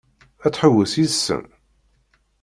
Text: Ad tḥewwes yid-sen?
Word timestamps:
Ad 0.45 0.51
tḥewwes 0.53 0.93
yid-sen? 0.97 1.45